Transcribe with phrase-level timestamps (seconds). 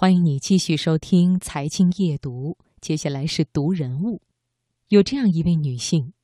[0.00, 4.22] 欢迎你继续收听《财经夜读》，接下来是读人物。
[4.88, 6.14] 有这样一位女性，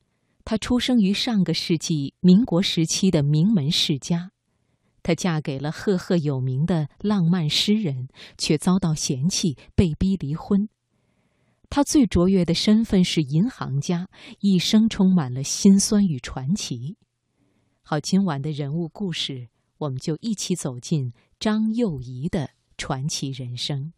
[0.43, 4.31] 她出生于上个世纪民国时期的名门世家，
[5.03, 10.67] 她嫁给了赫赫有名的浪漫诗人，却遭到嫌弃，被逼离婚。
[11.69, 14.09] 她最卓越的身份是银行家，
[14.39, 16.97] 一生充满了辛酸与传奇。
[17.83, 22.56] 好，今晚的人物故事，我们就一起走进张幼仪的。
[22.77, 23.91] 传奇人生。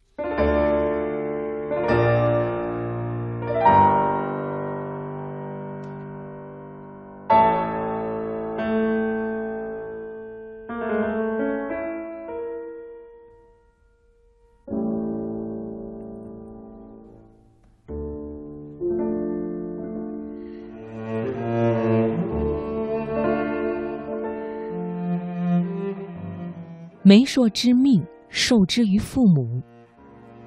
[27.02, 28.06] 媒妁之命。
[28.30, 29.60] 受之于父母，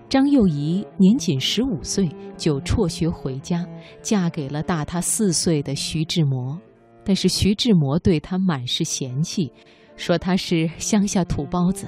[0.09, 3.65] 张幼仪年仅十五岁就辍学回家，
[4.01, 6.59] 嫁给了大她四岁的徐志摩。
[7.05, 9.51] 但是徐志摩对她满是嫌弃，
[9.98, 11.85] 说她是乡下土包子。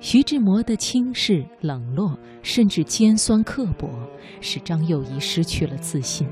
[0.00, 3.88] 徐志摩的轻视、冷落，甚至尖酸刻薄，
[4.40, 6.26] 使张幼仪失去了自信。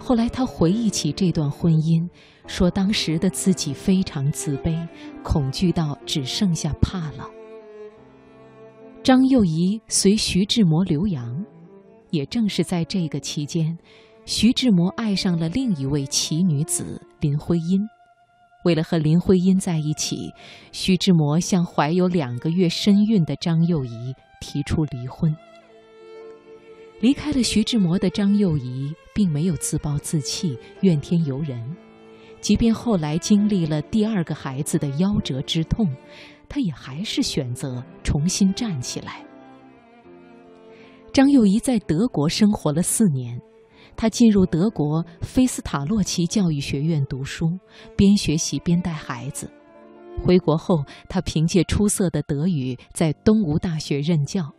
[0.00, 2.08] 后来他回忆起这段婚姻。
[2.46, 4.76] 说当时的自己非常自卑，
[5.22, 7.24] 恐惧到只剩下怕了。
[9.04, 11.44] 张幼仪随徐志摩留洋，
[12.10, 13.78] 也正是在这个期间，
[14.24, 17.80] 徐志摩爱上了另一位奇女子林徽因。
[18.64, 20.16] 为了和林徽因在一起，
[20.72, 25.32] 徐志摩向怀有两个月身孕的张幼仪提出离婚。
[27.00, 31.62] 离开了徐志摩的张幼仪，并没有自暴自弃、怨天尤人。
[32.40, 35.86] 即便后来经历了第二个孩子的夭折之痛，
[36.48, 39.22] 他也还是选择重新站起来。
[41.12, 43.38] 张幼仪在德国生活了四年，
[43.94, 47.58] 她进入德国菲斯塔洛奇教育学院读书，
[47.94, 49.50] 边学习边带孩子。
[50.24, 54.50] 回国后，她凭借出色的德语在东吴大学任教。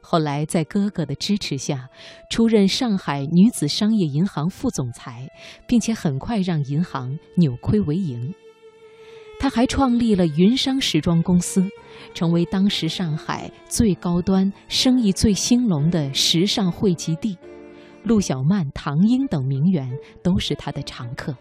[0.00, 1.88] 后来，在哥哥的支持下，
[2.30, 5.28] 出任上海女子商业银行副总裁，
[5.66, 8.34] 并且很快让银行扭亏为盈。
[9.40, 11.64] 他还创立了云商时装公司，
[12.14, 17.36] 成为当时上海最高端、生意最兴隆的时尚汇集地。
[18.02, 19.88] 陆小曼、唐英等名媛
[20.22, 21.36] 都是他的常客。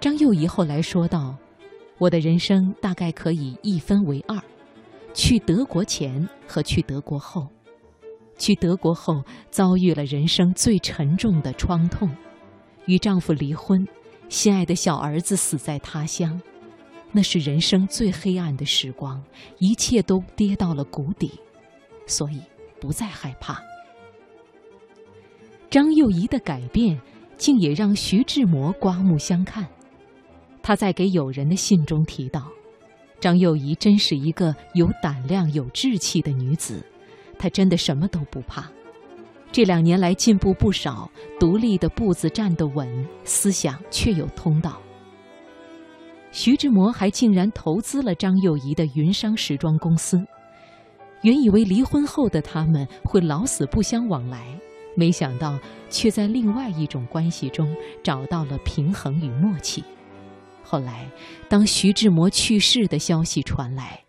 [0.00, 1.36] 张幼仪后来说道
[1.98, 4.40] ：“我的人生大概可以一分为二。”
[5.16, 7.48] 去德国前和去德国后，
[8.36, 12.14] 去德国后遭遇了人生最沉重的创痛，
[12.84, 13.82] 与丈夫离婚，
[14.28, 16.38] 心爱的小儿子死在他乡，
[17.12, 19.24] 那是人生最黑暗的时光，
[19.58, 21.32] 一切都跌到了谷底，
[22.06, 22.42] 所以
[22.78, 23.58] 不再害怕。
[25.70, 27.00] 张幼仪的改变，
[27.38, 29.66] 竟也让徐志摩刮目相看。
[30.62, 32.52] 他在给友人的信中提到。
[33.18, 36.84] 张幼仪真是一个有胆量、有志气的女子，
[37.38, 38.70] 她真的什么都不怕。
[39.50, 41.10] 这两年来进步不少，
[41.40, 44.80] 独立的步子站得稳，思想却有通道。
[46.30, 50.22] 徐志摩还竟然投资了张幼仪的云商时装公司。
[51.22, 54.46] 原以为离婚后的他们会老死不相往来，
[54.94, 59.82] 没想到却在另外一种关系中找到了平衡与默契。
[60.68, 61.08] 后来，
[61.48, 64.02] 当徐志摩去世的消息传来，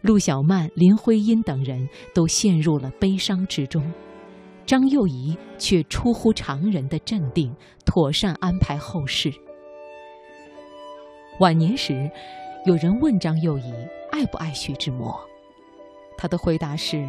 [0.00, 3.80] 陆小曼、林徽因等人都陷入了悲伤之中，
[4.66, 7.54] 张幼仪却出乎常人的镇定，
[7.84, 9.32] 妥善安排后事。
[11.38, 12.10] 晚年时，
[12.66, 13.72] 有人问张幼仪
[14.10, 15.16] 爱不爱徐志摩，
[16.18, 17.08] 他的回答是：“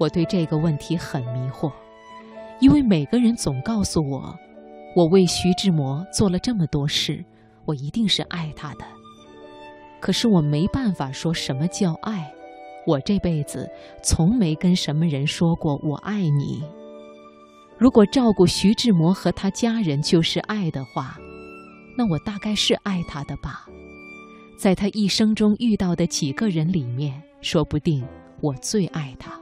[0.00, 1.70] 我对这个问题很迷惑，
[2.58, 4.34] 因为每个人总告诉我，
[4.96, 7.22] 我为徐志摩做了这么多事。”
[7.70, 8.84] 我一定是爱他的，
[10.00, 12.28] 可是我没办法说什么叫爱。
[12.84, 13.70] 我这辈子
[14.02, 16.64] 从没跟什么人说过我爱你。
[17.78, 21.16] 如果照顾徐志摩和他家人就是爱的话，
[21.96, 23.68] 那我大概是爱他的吧。
[24.58, 28.04] 在他一生中遇到的几个人里面，说不定
[28.40, 29.40] 我最爱他。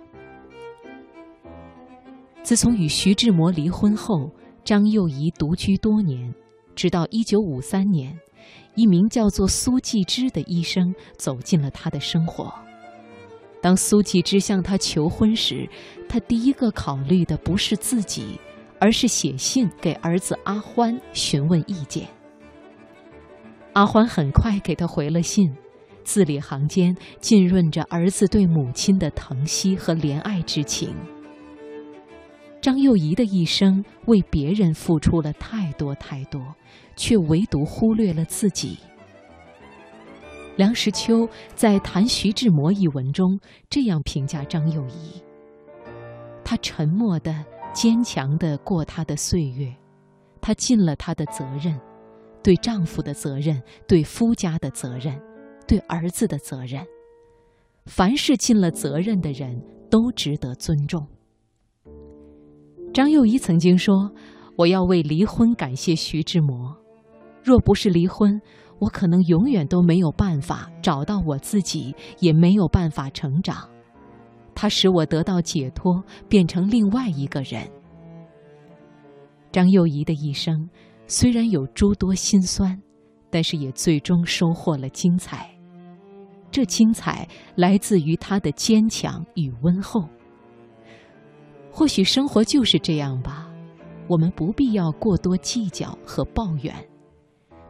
[2.42, 4.30] 自从与徐志摩离婚后，
[4.64, 6.34] 张幼仪独居多年。
[6.78, 8.16] 直到一九五三年，
[8.76, 12.54] 一名叫做苏纪之的医生走进了他的生活。
[13.60, 15.68] 当苏纪之向他求婚时，
[16.08, 18.38] 他第一个考虑的不是自己，
[18.78, 22.06] 而是写信给儿子阿欢询问意见。
[23.72, 25.52] 阿欢很快给他回了信，
[26.04, 30.94] 字里行间浸润着儿子对母亲的疼惜和怜爱之情。
[32.60, 36.42] 张幼仪的一生为别人付出了太多太多，
[36.96, 38.78] 却唯独忽略了自己。
[40.56, 43.38] 梁实秋在《谈徐志摩》一文中
[43.70, 45.22] 这样评价张幼仪：
[46.44, 49.72] 她沉默的、坚强的过她的岁月，
[50.40, 51.78] 她尽了她的责任，
[52.42, 55.16] 对丈夫的责任，对夫家的责任，
[55.68, 56.84] 对儿子的责任。
[57.86, 61.06] 凡是尽了责任的人都值得尊重。
[62.92, 64.10] 张幼仪曾经说
[64.56, 66.76] ：“我要为离婚感谢徐志摩，
[67.42, 68.40] 若不是离婚。”
[68.80, 73.68] 我可能永远都没有办法找到我自己，也没有办法成长。
[74.54, 77.68] 他使我得到解脱，变成另外一个人。
[79.50, 80.70] 张幼仪的一生
[81.08, 82.80] 虽然有诸多辛酸，
[83.30, 85.50] 但是也最终收获了精彩。
[86.52, 90.08] 这精彩来自于她的坚强与温厚。
[91.78, 93.48] 或许生活就是这样吧，
[94.08, 96.74] 我们不必要过多计较和抱怨。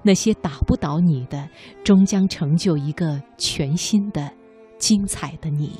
[0.02, 1.46] 那些打不倒你的，
[1.84, 4.32] 终将成就一个全新的、
[4.78, 5.72] 精彩的你。